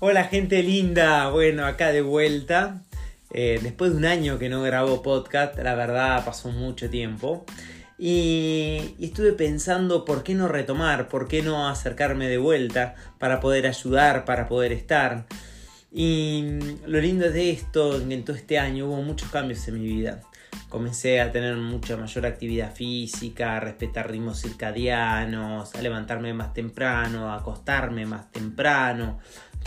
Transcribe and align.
Hola 0.00 0.22
gente 0.26 0.62
linda, 0.62 1.28
bueno, 1.30 1.66
acá 1.66 1.90
de 1.90 2.02
vuelta. 2.02 2.84
Eh, 3.32 3.58
después 3.60 3.90
de 3.90 3.96
un 3.96 4.04
año 4.04 4.38
que 4.38 4.48
no 4.48 4.62
grabo 4.62 5.02
podcast, 5.02 5.58
la 5.58 5.74
verdad 5.74 6.24
pasó 6.24 6.52
mucho 6.52 6.88
tiempo. 6.88 7.44
Y, 7.98 8.94
y, 8.96 9.06
estuve 9.06 9.32
pensando 9.32 10.04
por 10.04 10.22
qué 10.22 10.36
no 10.36 10.46
retomar, 10.46 11.08
por 11.08 11.26
qué 11.26 11.42
no 11.42 11.66
acercarme 11.68 12.28
de 12.28 12.38
vuelta 12.38 12.94
para 13.18 13.40
poder 13.40 13.66
ayudar, 13.66 14.24
para 14.24 14.46
poder 14.46 14.70
estar. 14.70 15.26
Y 15.90 16.44
lo 16.86 17.00
lindo 17.00 17.28
de 17.28 17.50
esto, 17.50 18.00
en 18.00 18.24
todo 18.24 18.36
este 18.36 18.56
año 18.56 18.86
hubo 18.86 19.02
muchos 19.02 19.28
cambios 19.30 19.66
en 19.66 19.80
mi 19.80 19.88
vida. 19.88 20.20
Comencé 20.68 21.20
a 21.20 21.32
tener 21.32 21.56
mucha 21.56 21.96
mayor 21.96 22.26
actividad 22.26 22.74
física, 22.74 23.56
a 23.56 23.60
respetar 23.60 24.10
ritmos 24.10 24.42
circadianos, 24.42 25.74
a 25.74 25.82
levantarme 25.82 26.34
más 26.34 26.52
temprano, 26.52 27.32
a 27.32 27.36
acostarme 27.36 28.04
más 28.04 28.30
temprano, 28.30 29.18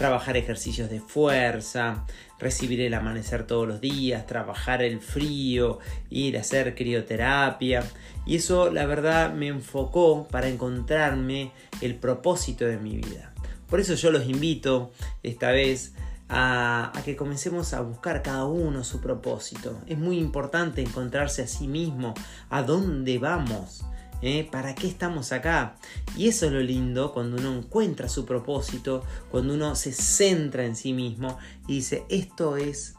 trabajar 0.01 0.35
ejercicios 0.35 0.89
de 0.89 0.99
fuerza, 0.99 2.05
recibir 2.39 2.81
el 2.81 2.95
amanecer 2.95 3.45
todos 3.45 3.67
los 3.67 3.81
días, 3.81 4.25
trabajar 4.25 4.81
el 4.81 4.99
frío, 4.99 5.77
ir 6.09 6.39
a 6.39 6.41
hacer 6.41 6.73
crioterapia. 6.73 7.83
Y 8.25 8.37
eso 8.37 8.71
la 8.71 8.87
verdad 8.87 9.31
me 9.31 9.49
enfocó 9.49 10.27
para 10.27 10.47
encontrarme 10.47 11.51
el 11.81 11.93
propósito 11.93 12.65
de 12.65 12.77
mi 12.77 12.97
vida. 12.97 13.31
Por 13.69 13.79
eso 13.79 13.93
yo 13.93 14.09
los 14.09 14.25
invito 14.25 14.91
esta 15.21 15.51
vez 15.51 15.93
a, 16.29 16.91
que 17.05 17.15
comencemos 17.15 17.75
a 17.75 17.81
buscar 17.81 18.23
cada 18.23 18.45
uno 18.45 18.83
su 18.83 19.01
propósito. 19.01 19.79
Es 19.85 19.99
muy 19.99 20.17
importante 20.17 20.81
encontrarse 20.81 21.43
a 21.43 21.47
sí 21.47 21.67
mismo, 21.67 22.15
a 22.49 22.63
dónde 22.63 23.19
vamos. 23.19 23.85
¿Eh? 24.21 24.47
¿Para 24.51 24.75
qué 24.75 24.87
estamos 24.87 25.31
acá? 25.31 25.77
Y 26.15 26.27
eso 26.27 26.45
es 26.45 26.51
lo 26.51 26.61
lindo 26.61 27.11
cuando 27.11 27.37
uno 27.37 27.57
encuentra 27.57 28.07
su 28.07 28.25
propósito, 28.25 29.03
cuando 29.31 29.53
uno 29.55 29.75
se 29.75 29.93
centra 29.93 30.65
en 30.65 30.75
sí 30.75 30.93
mismo 30.93 31.39
y 31.67 31.75
dice, 31.75 32.03
esto 32.09 32.57
es 32.57 32.95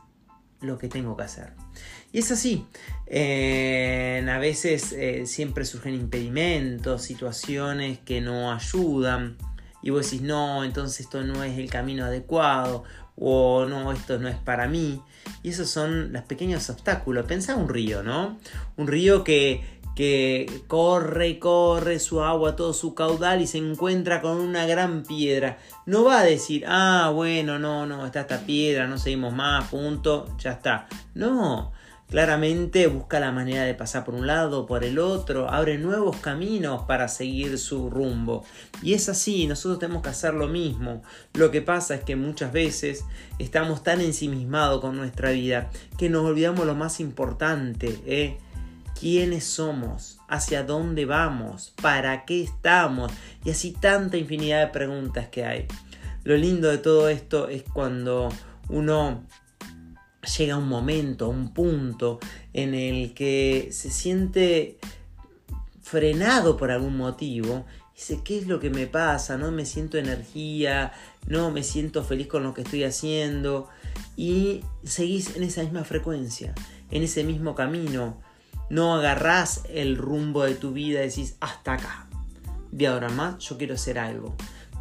lo 0.60 0.78
que 0.78 0.88
tengo 0.88 1.16
que 1.16 1.22
hacer. 1.22 1.52
Y 2.12 2.18
es 2.18 2.30
así. 2.30 2.66
a 3.08 4.38
veces 4.38 4.92
eh, 4.92 5.26
siempre 5.26 5.64
surgen 5.64 5.94
impedimentos, 5.94 7.02
situaciones 7.02 7.98
que 8.00 8.20
no 8.20 8.52
ayudan. 8.52 9.36
Y 9.82 9.90
vos 9.90 10.04
decís, 10.04 10.22
no, 10.22 10.62
entonces 10.64 11.00
esto 11.00 11.22
no 11.22 11.42
es 11.42 11.58
el 11.58 11.70
camino 11.70 12.04
adecuado. 12.04 12.84
O 13.16 13.66
no, 13.66 13.92
esto 13.92 14.18
no 14.18 14.28
es 14.28 14.36
para 14.36 14.68
mí. 14.68 15.00
Y 15.42 15.50
esos 15.50 15.70
son 15.70 16.12
los 16.12 16.22
pequeños 16.24 16.68
obstáculos. 16.70 17.26
Pensá 17.26 17.56
un 17.56 17.68
río, 17.68 18.02
¿no? 18.02 18.38
Un 18.76 18.86
río 18.86 19.24
que, 19.24 19.80
que 19.94 20.62
corre 20.68 21.28
y 21.28 21.38
corre 21.38 21.98
su 21.98 22.22
agua, 22.22 22.56
todo 22.56 22.72
su 22.72 22.94
caudal 22.94 23.42
y 23.42 23.46
se 23.46 23.58
encuentra 23.58 24.20
con 24.20 24.38
una 24.38 24.66
gran 24.66 25.02
piedra. 25.02 25.58
No 25.86 26.04
va 26.04 26.20
a 26.20 26.24
decir, 26.24 26.64
ah, 26.66 27.10
bueno, 27.14 27.58
no, 27.58 27.86
no, 27.86 28.06
está 28.06 28.22
esta 28.22 28.40
piedra, 28.46 28.86
no 28.86 28.98
seguimos 28.98 29.34
más, 29.34 29.68
punto, 29.68 30.26
ya 30.38 30.52
está. 30.52 30.86
No, 31.14 31.72
claramente 32.08 32.86
busca 32.86 33.20
la 33.20 33.32
manera 33.32 33.64
de 33.64 33.74
pasar 33.74 34.04
por 34.04 34.14
un 34.14 34.26
lado, 34.26 34.66
por 34.66 34.84
el 34.84 34.98
otro, 34.98 35.50
abre 35.50 35.76
nuevos 35.76 36.16
caminos 36.16 36.84
para 36.84 37.08
seguir 37.08 37.58
su 37.58 37.90
rumbo. 37.90 38.44
Y 38.82 38.94
es 38.94 39.10
así, 39.10 39.46
nosotros 39.46 39.78
tenemos 39.78 40.02
que 40.02 40.10
hacer 40.10 40.32
lo 40.32 40.48
mismo. 40.48 41.02
Lo 41.34 41.50
que 41.50 41.60
pasa 41.60 41.94
es 41.94 42.04
que 42.04 42.16
muchas 42.16 42.52
veces 42.52 43.04
estamos 43.38 43.82
tan 43.82 44.00
ensimismados 44.00 44.80
con 44.80 44.96
nuestra 44.96 45.32
vida 45.32 45.70
que 45.98 46.08
nos 46.08 46.24
olvidamos 46.24 46.64
lo 46.64 46.74
más 46.74 46.98
importante, 47.00 47.98
¿eh? 48.06 48.38
Quiénes 49.02 49.42
somos, 49.42 50.20
hacia 50.28 50.62
dónde 50.62 51.06
vamos, 51.06 51.74
para 51.82 52.24
qué 52.24 52.40
estamos 52.40 53.10
y 53.44 53.50
así 53.50 53.72
tanta 53.72 54.16
infinidad 54.16 54.60
de 54.60 54.72
preguntas 54.72 55.26
que 55.26 55.44
hay. 55.44 55.66
Lo 56.22 56.36
lindo 56.36 56.70
de 56.70 56.78
todo 56.78 57.08
esto 57.08 57.48
es 57.48 57.64
cuando 57.64 58.28
uno 58.68 59.26
llega 60.38 60.54
a 60.54 60.58
un 60.58 60.68
momento, 60.68 61.24
a 61.24 61.28
un 61.30 61.52
punto 61.52 62.20
en 62.52 62.74
el 62.74 63.12
que 63.12 63.70
se 63.72 63.90
siente 63.90 64.78
frenado 65.82 66.56
por 66.56 66.70
algún 66.70 66.96
motivo 66.96 67.66
dice, 67.96 68.20
¿qué 68.22 68.38
es 68.38 68.46
lo 68.46 68.60
que 68.60 68.70
me 68.70 68.86
pasa? 68.86 69.36
No 69.36 69.50
me 69.50 69.66
siento 69.66 69.98
energía, 69.98 70.92
no 71.26 71.50
me 71.50 71.64
siento 71.64 72.04
feliz 72.04 72.28
con 72.28 72.44
lo 72.44 72.54
que 72.54 72.62
estoy 72.62 72.84
haciendo. 72.84 73.68
Y 74.16 74.62
seguís 74.84 75.34
en 75.34 75.42
esa 75.42 75.62
misma 75.62 75.82
frecuencia, 75.82 76.54
en 76.92 77.02
ese 77.02 77.24
mismo 77.24 77.56
camino, 77.56 78.20
no 78.72 78.94
agarrás 78.94 79.64
el 79.68 79.98
rumbo 79.98 80.44
de 80.44 80.54
tu 80.54 80.72
vida 80.72 81.04
y 81.04 81.08
decís, 81.08 81.36
hasta 81.40 81.74
acá. 81.74 82.08
De 82.70 82.86
ahora 82.86 83.10
más 83.10 83.38
yo 83.44 83.58
quiero 83.58 83.74
hacer 83.74 83.98
algo. 83.98 84.34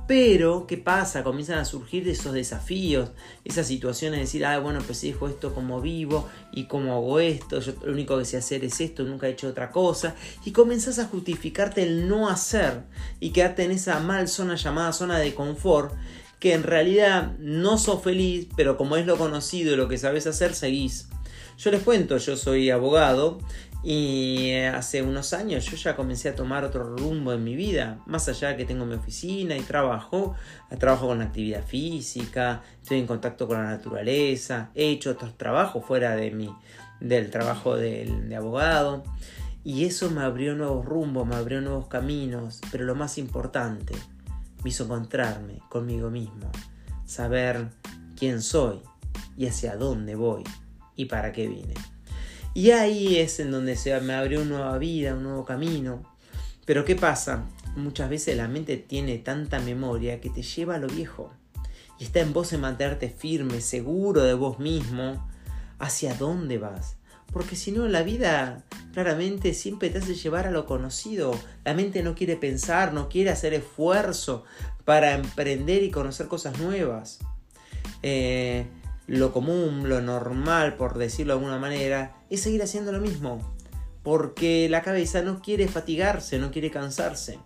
Pero, 0.07 0.65
¿qué 0.65 0.77
pasa? 0.77 1.25
Comienzan 1.25 1.57
a 1.57 1.65
surgir 1.65 2.07
esos 2.07 2.31
desafíos, 2.31 3.09
esas 3.43 3.67
situaciones 3.67 4.19
de 4.19 4.21
decir, 4.21 4.45
ah, 4.45 4.59
bueno, 4.59 4.79
pues 4.85 5.01
dejo 5.01 5.27
esto 5.27 5.53
como 5.53 5.81
vivo 5.81 6.29
y 6.53 6.67
como 6.67 6.93
hago 6.93 7.19
esto, 7.19 7.59
yo 7.59 7.73
lo 7.83 7.91
único 7.91 8.17
que 8.17 8.23
sé 8.23 8.37
hacer 8.37 8.63
es 8.63 8.79
esto, 8.79 9.03
nunca 9.03 9.27
he 9.27 9.31
hecho 9.31 9.49
otra 9.49 9.71
cosa. 9.71 10.15
Y 10.45 10.51
comenzás 10.51 10.97
a 10.97 11.07
justificarte 11.07 11.83
el 11.83 12.07
no 12.07 12.29
hacer 12.29 12.83
y 13.19 13.31
quedarte 13.31 13.65
en 13.65 13.71
esa 13.71 13.99
mal 13.99 14.29
zona 14.29 14.55
llamada 14.55 14.93
zona 14.93 15.19
de 15.19 15.35
confort, 15.35 15.93
que 16.39 16.53
en 16.53 16.63
realidad 16.63 17.33
no 17.39 17.77
sos 17.77 18.01
feliz, 18.01 18.47
pero 18.55 18.77
como 18.77 18.95
es 18.95 19.05
lo 19.05 19.17
conocido 19.17 19.73
y 19.73 19.75
lo 19.75 19.89
que 19.89 19.97
sabes 19.97 20.27
hacer, 20.27 20.55
seguís. 20.55 21.09
Yo 21.57 21.71
les 21.71 21.83
cuento, 21.83 22.17
yo 22.17 22.35
soy 22.35 22.69
abogado 22.69 23.39
y 23.83 24.49
eh, 24.49 24.67
hace 24.67 25.01
unos 25.01 25.33
años 25.33 25.65
yo 25.65 25.75
ya 25.75 25.95
comencé 25.95 26.29
a 26.29 26.35
tomar 26.35 26.63
otro 26.63 26.95
rumbo 26.95 27.33
en 27.33 27.43
mi 27.43 27.55
vida, 27.55 27.99
más 28.05 28.27
allá 28.29 28.49
de 28.49 28.57
que 28.57 28.65
tengo 28.65 28.85
mi 28.85 28.95
oficina 28.95 29.57
y 29.57 29.61
trabajo, 29.61 30.35
trabajo 30.79 31.07
con 31.07 31.21
actividad 31.21 31.63
física, 31.65 32.61
estoy 32.81 32.99
en 32.99 33.07
contacto 33.07 33.47
con 33.47 33.57
la 33.57 33.69
naturaleza, 33.69 34.69
he 34.75 34.89
hecho 34.89 35.11
otros 35.11 35.35
trabajos 35.37 35.83
fuera 35.83 36.15
de 36.15 36.31
mi, 36.31 36.55
del 36.99 37.31
trabajo 37.31 37.75
de, 37.75 38.05
de 38.05 38.35
abogado 38.35 39.03
y 39.63 39.85
eso 39.85 40.11
me 40.11 40.21
abrió 40.21 40.55
nuevos 40.55 40.85
rumbos, 40.85 41.27
me 41.27 41.35
abrió 41.35 41.61
nuevos 41.61 41.87
caminos, 41.87 42.61
pero 42.71 42.85
lo 42.85 42.95
más 42.95 43.17
importante, 43.17 43.95
me 44.63 44.69
hizo 44.69 44.83
encontrarme 44.83 45.59
conmigo 45.69 46.11
mismo, 46.11 46.51
saber 47.05 47.69
quién 48.15 48.43
soy 48.43 48.79
y 49.37 49.47
hacia 49.47 49.75
dónde 49.75 50.13
voy 50.13 50.43
y 51.01 51.05
para 51.05 51.31
qué 51.31 51.47
vine. 51.47 51.73
Y 52.53 52.71
ahí 52.71 53.17
es 53.17 53.39
en 53.39 53.51
donde 53.51 53.75
se 53.75 53.99
me 54.01 54.13
abrió 54.13 54.41
una 54.41 54.57
nueva 54.57 54.77
vida, 54.77 55.15
un 55.15 55.23
nuevo 55.23 55.45
camino. 55.45 56.03
Pero 56.65 56.85
¿qué 56.85 56.95
pasa? 56.95 57.45
Muchas 57.75 58.09
veces 58.09 58.37
la 58.37 58.47
mente 58.47 58.77
tiene 58.77 59.17
tanta 59.17 59.59
memoria 59.59 60.21
que 60.21 60.29
te 60.29 60.43
lleva 60.43 60.75
a 60.75 60.79
lo 60.79 60.87
viejo. 60.87 61.33
Y 61.97 62.03
está 62.03 62.19
en 62.19 62.33
vos 62.33 62.53
en 62.53 62.61
mantenerte 62.61 63.09
firme, 63.09 63.61
seguro 63.61 64.23
de 64.23 64.33
vos 64.33 64.59
mismo, 64.59 65.27
hacia 65.79 66.13
dónde 66.13 66.57
vas. 66.57 66.97
Porque 67.31 67.55
si 67.55 67.71
no, 67.71 67.87
la 67.87 68.03
vida 68.03 68.63
claramente 68.93 69.53
siempre 69.53 69.89
te 69.89 69.99
hace 69.99 70.13
llevar 70.15 70.45
a 70.45 70.51
lo 70.51 70.65
conocido. 70.65 71.31
La 71.63 71.73
mente 71.73 72.03
no 72.03 72.13
quiere 72.13 72.35
pensar, 72.35 72.93
no 72.93 73.07
quiere 73.07 73.29
hacer 73.29 73.53
esfuerzo 73.53 74.43
para 74.83 75.13
emprender 75.13 75.83
y 75.83 75.89
conocer 75.89 76.27
cosas 76.27 76.59
nuevas. 76.59 77.19
Eh, 78.03 78.65
lo 79.17 79.33
común, 79.33 79.89
lo 79.89 79.99
normal, 80.01 80.75
por 80.75 80.97
decirlo 80.97 81.33
de 81.33 81.39
alguna 81.39 81.59
manera, 81.59 82.15
es 82.29 82.39
seguir 82.41 82.63
haciendo 82.63 82.93
lo 82.93 83.01
mismo. 83.01 83.55
Porque 84.03 84.69
la 84.69 84.81
cabeza 84.81 85.21
no 85.21 85.41
quiere 85.41 85.67
fatigarse, 85.67 86.39
no 86.39 86.49
quiere 86.49 86.71
cansarse. 86.71 87.37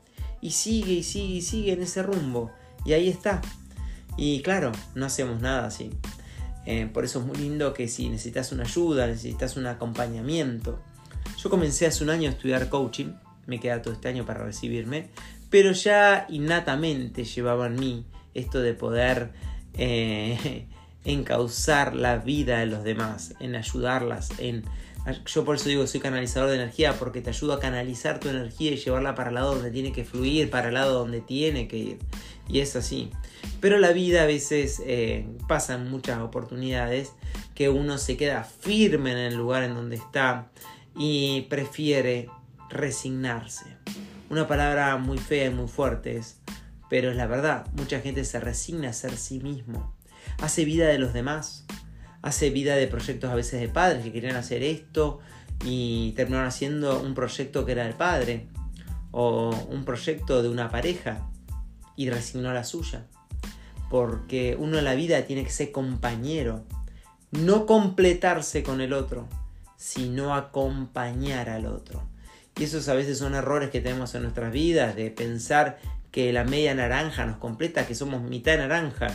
Y 0.42 0.52
sigue 0.52 0.94
y 0.94 1.04
sigue 1.04 1.36
y 1.38 1.42
sigue 1.42 1.74
en 1.74 1.82
ese 1.82 2.04
rumbo. 2.04 2.52
Y 2.86 2.94
ahí 2.94 3.10
está. 3.10 3.42
Y 4.16 4.44
claro, 4.44 4.72
no 4.94 5.08
hacemos 5.08 5.42
nada 5.42 5.66
así. 5.66 5.90
Eh, 6.68 6.88
por 6.94 7.04
eso 7.04 7.20
es 7.20 7.26
muy 7.26 7.38
lindo 7.38 7.74
que 7.74 7.88
si 7.88 8.10
necesitas 8.10 8.52
una 8.52 8.64
ayuda, 8.64 9.08
necesitas 9.08 9.58
un 9.58 9.66
acompañamiento. 9.66 10.80
Yo 11.42 11.50
comencé 11.50 11.88
hace 11.88 12.04
un 12.04 12.12
año 12.12 12.30
a 12.30 12.34
estudiar 12.34 12.70
coaching, 12.70 13.14
me 13.48 13.60
queda 13.60 13.82
todo 13.82 13.96
este 13.96 14.08
año 14.08 14.24
para 14.24 14.44
recibirme, 14.44 15.10
pero 15.50 15.72
ya 15.72 16.28
innatamente 16.30 17.24
llevaba 17.24 17.66
en 17.68 17.76
mí 17.76 18.06
esto 18.36 18.62
de 18.62 18.74
poder 18.76 19.32
eh, 19.74 20.68
encauzar 21.06 21.96
la 21.96 22.18
vida 22.18 22.60
de 22.60 22.66
los 22.66 22.84
demás, 22.84 23.36
en 23.40 23.56
ayudarlas, 23.56 24.32
en... 24.40 24.66
Yo 25.28 25.46
por 25.46 25.56
eso 25.56 25.70
digo 25.70 25.86
soy 25.86 26.00
canalizador 26.00 26.50
de 26.50 26.56
energía, 26.56 26.94
porque 26.98 27.22
te 27.22 27.30
ayudo 27.30 27.54
a 27.54 27.60
canalizar 27.60 28.20
tu 28.20 28.28
energía 28.28 28.72
y 28.72 28.78
llevarla 28.78 29.14
para 29.14 29.30
el 29.30 29.36
lado 29.36 29.54
donde 29.54 29.70
tiene 29.70 29.92
que 29.92 30.04
fluir, 30.04 30.50
para 30.50 30.70
el 30.70 30.74
lado 30.74 30.98
donde 30.98 31.22
tiene 31.22 31.68
que 31.68 31.78
ir. 31.78 32.00
Y 32.50 32.60
es 32.60 32.76
así. 32.76 33.12
Pero 33.62 33.78
la 33.78 33.92
vida 33.92 34.24
a 34.24 34.26
veces 34.26 34.82
eh, 34.84 35.28
pasan 35.48 35.92
muchas 35.92 36.22
oportunidades 36.22 37.12
que 37.54 37.70
uno 37.70 38.00
se 38.00 38.18
queda 38.18 38.44
firme 38.44 39.12
en 39.12 39.20
el 39.20 39.36
lugar 39.36 39.62
en 39.62 39.76
donde 39.76 39.96
está 39.96 40.50
y 40.98 41.42
prefiere 41.50 42.28
resignarse. 42.72 43.78
Una 44.32 44.48
palabra 44.48 44.98
muy 44.98 45.20
fea 45.20 45.46
y 45.46 45.50
muy 45.52 45.68
fuerte 45.68 46.18
es, 46.18 46.40
pero 46.90 47.12
es 47.12 47.16
la 47.16 47.28
verdad. 47.28 47.68
Mucha 47.74 48.00
gente 48.00 48.26
se 48.26 48.40
resigna 48.40 48.90
a 48.90 48.94
ser 48.94 49.16
sí 49.18 49.40
mismo 49.40 49.95
hace 50.40 50.66
vida 50.66 50.88
de 50.88 51.00
los 51.00 51.14
demás, 51.14 51.66
hace 52.22 52.50
vida 52.50 52.76
de 52.76 52.88
proyectos 52.88 53.30
a 53.32 53.36
veces 53.36 53.62
de 53.62 53.70
padres 53.70 54.04
que 54.04 54.12
querían 54.12 54.36
hacer 54.36 54.64
esto 54.64 55.20
y 55.64 56.14
terminaron 56.16 56.48
haciendo 56.48 57.00
un 57.02 57.14
proyecto 57.14 57.66
que 57.66 57.74
era 57.74 57.84
del 57.84 57.94
padre 57.94 58.48
o 59.12 59.50
un 59.70 59.86
proyecto 59.86 60.44
de 60.44 60.50
una 60.50 60.70
pareja 60.70 61.30
y 61.96 62.10
resignó 62.10 62.54
la 62.54 62.64
suya. 62.64 63.06
porque 63.90 64.58
uno 64.60 64.80
en 64.80 64.84
la 64.84 64.96
vida 64.96 65.22
tiene 65.22 65.44
que 65.44 65.52
ser 65.52 65.72
compañero, 65.72 66.66
no 67.32 67.68
completarse 67.68 68.64
con 68.64 68.82
el 68.82 68.94
otro, 68.94 69.28
sino 69.78 70.34
acompañar 70.34 71.50
al 71.50 71.68
otro. 71.68 72.04
Y 72.58 72.64
esos 72.64 72.90
a 72.90 72.96
veces 72.96 73.20
son 73.20 73.36
errores 73.36 73.70
que 73.70 73.82
tenemos 73.82 74.16
en 74.16 74.24
nuestras 74.24 74.52
vidas, 74.52 74.96
de 74.96 75.12
pensar 75.12 75.78
que 76.12 76.34
la 76.34 76.44
media 76.44 76.74
naranja 76.74 77.26
nos 77.26 77.38
completa, 77.38 77.86
que 77.86 77.94
somos 77.94 78.24
mitad 78.24 78.58
naranja 78.58 79.08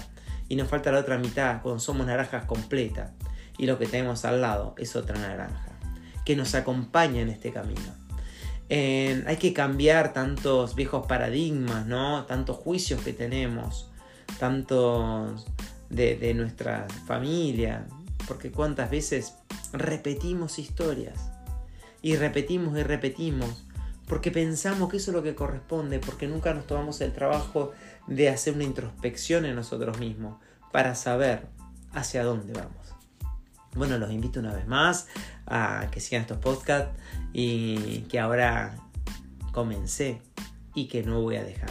y 0.50 0.56
nos 0.56 0.69
falta 0.69 0.91
la 0.91 0.99
otra 0.99 1.17
mitad 1.17 1.62
cuando 1.62 1.79
somos 1.79 2.08
naranjas 2.08 2.44
completas. 2.44 3.12
Y 3.56 3.67
lo 3.67 3.79
que 3.79 3.87
tenemos 3.87 4.25
al 4.25 4.41
lado 4.41 4.75
es 4.76 4.97
otra 4.97 5.17
naranja, 5.17 5.79
que 6.25 6.35
nos 6.35 6.55
acompaña 6.56 7.20
en 7.20 7.29
este 7.29 7.52
camino. 7.52 7.94
hay 8.69 9.37
que 9.38 9.52
cambiar 9.55 10.12
tantos 10.12 10.75
viejos 10.75 11.06
paradigmas, 11.06 11.87
¿no? 11.87 12.25
Tantos 12.25 12.56
juicios 12.56 13.00
que 13.02 13.12
tenemos, 13.12 13.91
tantos 14.41 15.47
de, 15.88 16.17
de 16.17 16.35
nuestra 16.35 16.88
familia, 17.06 17.87
porque 18.26 18.50
cuántas 18.50 18.91
veces 18.91 19.35
repetimos 19.73 20.58
historias 20.58 21.31
y 22.02 22.17
repetimos 22.17 22.76
y 22.76 22.82
repetimos 22.82 23.67
porque 24.10 24.32
pensamos 24.32 24.90
que 24.90 24.96
eso 24.96 25.12
es 25.12 25.16
lo 25.16 25.22
que 25.22 25.36
corresponde, 25.36 26.00
porque 26.00 26.26
nunca 26.26 26.52
nos 26.52 26.66
tomamos 26.66 27.00
el 27.00 27.12
trabajo 27.12 27.70
de 28.08 28.28
hacer 28.28 28.54
una 28.54 28.64
introspección 28.64 29.44
en 29.44 29.54
nosotros 29.54 30.00
mismos 30.00 30.36
para 30.72 30.96
saber 30.96 31.46
hacia 31.92 32.24
dónde 32.24 32.52
vamos. 32.52 32.88
Bueno, 33.76 33.98
los 33.98 34.10
invito 34.10 34.40
una 34.40 34.52
vez 34.52 34.66
más 34.66 35.06
a 35.46 35.86
que 35.92 36.00
sigan 36.00 36.22
estos 36.22 36.38
podcasts 36.38 36.90
y 37.32 38.00
que 38.08 38.18
ahora 38.18 38.74
comencé 39.52 40.20
y 40.74 40.88
que 40.88 41.04
no 41.04 41.22
voy 41.22 41.36
a 41.36 41.44
dejar, 41.44 41.70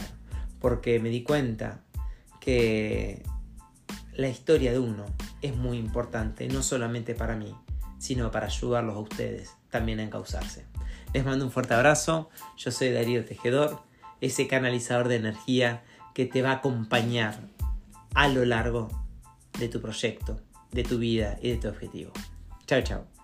porque 0.60 0.98
me 0.98 1.10
di 1.10 1.22
cuenta 1.22 1.82
que 2.40 3.22
la 4.14 4.30
historia 4.30 4.72
de 4.72 4.78
uno 4.78 5.04
es 5.42 5.54
muy 5.54 5.76
importante, 5.76 6.48
no 6.48 6.62
solamente 6.62 7.14
para 7.14 7.36
mí, 7.36 7.54
sino 7.98 8.30
para 8.30 8.46
ayudarlos 8.46 8.96
a 8.96 9.00
ustedes 9.00 9.50
también 9.68 10.00
a 10.00 10.04
encauzarse. 10.04 10.69
Les 11.12 11.24
mando 11.24 11.44
un 11.44 11.50
fuerte 11.50 11.74
abrazo, 11.74 12.30
yo 12.56 12.70
soy 12.70 12.90
Darío 12.92 13.24
Tejedor, 13.24 13.82
ese 14.20 14.46
canalizador 14.46 15.08
de 15.08 15.16
energía 15.16 15.82
que 16.14 16.24
te 16.24 16.40
va 16.40 16.50
a 16.50 16.54
acompañar 16.56 17.40
a 18.14 18.28
lo 18.28 18.44
largo 18.44 18.88
de 19.58 19.68
tu 19.68 19.80
proyecto, 19.80 20.40
de 20.70 20.84
tu 20.84 20.98
vida 20.98 21.36
y 21.42 21.50
de 21.50 21.56
tu 21.56 21.68
objetivo. 21.68 22.12
Chao, 22.66 22.82
chao. 22.82 23.19